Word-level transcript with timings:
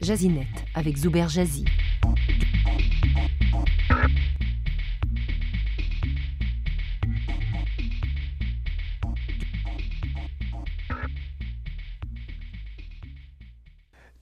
Jazinet 0.00 0.46
avec 0.74 0.96
Zuber 0.96 1.28
Jazzy. 1.28 1.64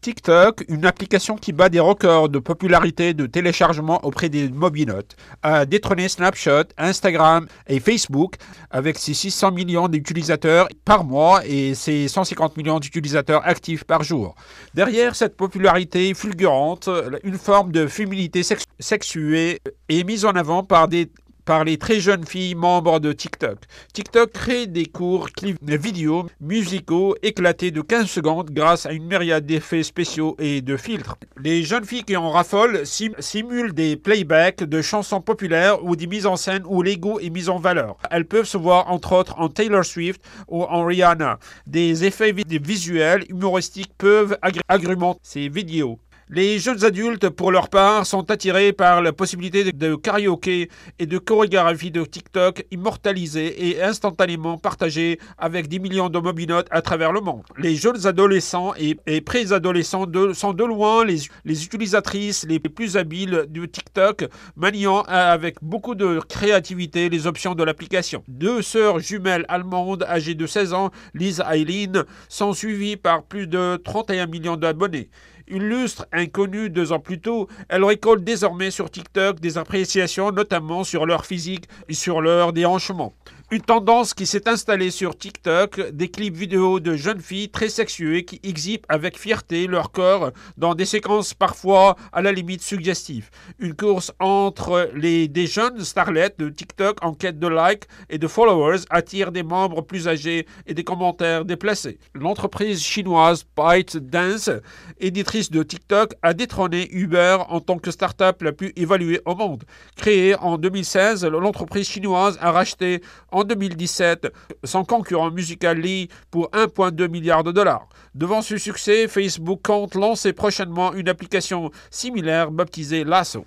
TikTok, 0.07 0.65
une 0.69 0.87
application 0.87 1.35
qui 1.35 1.53
bat 1.53 1.69
des 1.69 1.81
records 1.81 2.29
de 2.29 2.39
popularité 2.39 3.13
de 3.13 3.27
téléchargement 3.27 4.05
auprès 4.05 4.29
des 4.29 4.49
mobinotes, 4.49 5.17
a 5.43 5.67
détrôné 5.67 6.09
Snapchat, 6.09 6.67
Instagram 6.79 7.49
et 7.67 7.81
Facebook 7.81 8.37
avec 8.71 8.99
ses 8.99 9.15
600 9.15 9.51
millions 9.51 9.89
d'utilisateurs 9.89 10.69
par 10.85 11.03
mois 11.03 11.45
et 11.45 11.75
ses 11.75 12.07
150 12.07 12.57
millions 12.57 12.79
d'utilisateurs 12.79 13.45
actifs 13.45 13.83
par 13.83 14.05
jour. 14.05 14.37
Derrière 14.75 15.17
cette 15.17 15.37
popularité 15.37 16.15
fulgurante, 16.15 16.89
une 17.25 17.37
forme 17.37 17.73
de 17.73 17.89
féminité 17.89 18.43
sexuée 18.79 19.59
est 19.89 20.05
mise 20.05 20.25
en 20.25 20.37
avant 20.37 20.63
par 20.63 20.87
des 20.87 21.11
par 21.47 21.65
les 21.65 21.79
très 21.79 22.01
jeunes 22.01 22.27
filles 22.27 22.55
membres 22.55 23.01
de 23.01 23.13
TikTok. 23.13 23.59
TikTok 23.95 24.33
crée 24.33 24.67
des 24.67 24.87
courts 24.87 25.31
clips 25.31 25.59
vidéo 25.63 26.27
musicaux 26.41 27.17
éclatés 27.23 27.71
de 27.71 27.81
15 27.81 28.07
secondes 28.11 28.51
grâce 28.51 28.85
à 28.85 28.93
une 28.93 29.07
myriade 29.07 29.47
d'effets 29.47 29.85
spéciaux 29.85 30.37
et 30.39 30.61
de 30.61 30.77
filtres. 30.77 31.17
Les 31.41 31.63
jeunes 31.63 31.85
filles 31.85 32.03
qui 32.03 32.17
en 32.17 32.31
raffolent 32.31 32.83
simulent 32.85 33.73
des 33.73 33.97
playbacks 33.97 34.65
de 34.65 34.83
chansons 34.83 35.21
populaires 35.21 35.85
ou 35.85 35.95
des 35.95 36.09
mises 36.09 36.27
en 36.27 36.37
scène 36.37 36.65
où 36.67 36.83
l'ego 36.83 37.21
est 37.21 37.31
mis 37.31 37.49
en 37.49 37.59
valeur. 37.59 37.97
Elles 38.11 38.27
peuvent 38.27 38.47
se 38.47 38.59
voir 38.59 38.91
entre 38.91 39.13
autres 39.13 39.39
en 39.39 39.49
Taylor 39.49 39.85
Swift 39.85 40.21
ou 40.49 40.65
en 40.65 40.85
Rihanna. 40.85 41.39
Des 41.67 42.05
effets 42.05 42.33
visuels 42.33 43.25
humoristiques 43.29 43.93
peuvent 43.97 44.37
agrémenter 44.69 45.21
ces 45.23 45.49
vidéos. 45.49 46.01
Les 46.29 46.59
jeunes 46.59 46.85
adultes, 46.85 47.29
pour 47.29 47.53
leur 47.53 47.69
part, 47.69 48.05
sont 48.05 48.33
attirés 48.33 48.73
par 48.73 49.01
la 49.01 49.13
possibilité 49.13 49.71
de 49.71 49.95
karaoké 49.95 50.69
et 50.99 51.07
de 51.07 51.19
chorégraphie 51.19 51.93
de 51.93 52.05
TikTok 52.05 52.67
immortalisée 52.73 53.69
et 53.69 53.81
instantanément 53.81 54.59
partagée 54.59 55.21
avec 55.39 55.69
10 55.69 55.79
millions 55.79 56.09
de 56.09 56.19
mobinotes 56.19 56.67
à 56.73 56.83
travers 56.83 57.13
le 57.13 57.21
monde. 57.21 57.45
Les 57.59 57.77
jeunes 57.77 58.09
adolescents 58.09 58.75
et, 58.77 59.21
pré-adolescents 59.21 60.07
sont 60.35 60.53
de 60.53 60.65
loin 60.65 61.05
les, 61.05 61.65
utilisatrices 61.65 62.45
les 62.49 62.59
plus 62.59 62.97
habiles 62.97 63.47
de 63.49 63.65
TikTok, 63.65 64.25
maniant 64.57 65.03
avec 65.03 65.59
beaucoup 65.63 65.95
de 65.95 66.19
créativité 66.29 67.09
les 67.09 67.29
options 67.29 67.55
de 67.55 67.63
l'application. 67.63 68.25
Deux 68.27 68.63
sœurs 68.63 68.99
jumelles 68.99 69.45
allemandes 69.47 70.03
âgées 70.03 70.35
de 70.35 70.49
16 70.49 70.73
ans, 70.73 70.91
Liz 71.15 71.41
et 71.53 71.61
Eileen, 71.61 72.03
sont 72.29 72.53
suivies 72.53 72.97
par 72.97 73.23
plus 73.23 73.47
de 73.47 73.77
31 73.77 74.27
millions 74.27 74.57
d'abonnés. 74.57 75.09
Une 75.49 75.69
lustre 75.69 76.07
inconnue 76.13 76.71
deux 76.71 76.91
ans 76.93 76.99
plus 76.99 77.21
tôt, 77.21 77.49
elle 77.69 77.85
récolte 77.85 78.25
désormais 78.25 78.73
sur 78.73 78.91
TikTok 78.91 79.39
des 79.39 79.59
appréciations 79.59 80.33
notamment 80.33 80.83
sur 80.83 81.07
leur 81.07 81.25
physique 81.25 81.69
et 81.89 81.95
sur 81.95 82.21
leur 82.21 82.53
déhanchement. 82.53 83.15
Une 83.53 83.61
tendance 83.61 84.13
qui 84.13 84.27
s'est 84.27 84.49
installée 84.49 84.91
sur 84.91 85.17
TikTok, 85.17 85.93
des 85.93 86.09
clips 86.09 86.35
vidéo 86.35 86.81
de 86.81 86.97
jeunes 86.97 87.21
filles 87.21 87.49
très 87.49 87.69
sexuées 87.69 88.25
qui 88.25 88.41
exhibent 88.43 88.85
avec 88.89 89.17
fierté 89.17 89.69
leur 89.69 89.93
corps 89.93 90.33
dans 90.57 90.75
des 90.75 90.85
séquences 90.85 91.33
parfois 91.33 91.95
à 92.13 92.23
la 92.23 92.33
limite 92.33 92.61
suggestives. 92.61 93.31
Une 93.61 93.77
course 93.77 94.11
entre 94.19 94.91
les 94.97 95.29
des 95.29 95.47
jeunes 95.47 95.85
starlets 95.85 96.35
de 96.39 96.49
TikTok 96.49 96.99
en 97.05 97.15
quête 97.15 97.39
de 97.39 97.47
likes 97.47 97.85
et 98.11 98.19
de 98.19 98.27
followers 98.27 98.81
attire 98.91 99.31
des 99.31 99.45
membres 99.45 99.81
plus 99.81 100.09
âgés 100.09 100.45
et 100.67 100.75
des 100.75 100.83
commentaires 100.83 101.45
déplacés. 101.45 102.01
L'entreprise 102.15 102.83
chinoise 102.83 103.45
ByteDance, 103.57 104.51
éditrice 104.99 105.53
de 105.53 105.63
TikTok, 105.63 106.15
a 106.23 106.35
détrôné 106.35 106.89
Uber 106.91 107.39
en 107.49 107.61
tant 107.61 107.79
que 107.79 107.93
start-up 107.93 108.43
la 108.43 108.51
plus 108.51 108.73
évaluée 108.75 109.21
au 109.25 109.37
monde. 109.37 109.63
Créée 109.95 110.35
en 110.35 110.59
2016, 110.59 111.25
l'entreprise 111.27 111.89
chinoise 111.89 112.39
a 112.41 112.51
racheté 112.51 113.03
en 113.36 113.36
2017 113.45 114.33
son 114.65 114.85
concurrent 114.85 115.31
Musical.ly 115.31 116.09
pour 116.31 116.51
1,2 116.51 117.09
milliard 117.09 117.45
de 117.45 117.53
dollars. 117.53 117.89
Devant 118.15 118.43
ce 118.43 118.59
succès, 118.59 119.09
Facebook 119.09 119.61
compte 119.63 119.95
lancer 119.95 120.33
prochainement 120.33 120.93
une 120.95 121.09
application 121.09 121.71
similaire 121.91 122.51
baptisée 122.51 123.05
Lasso. 123.05 123.47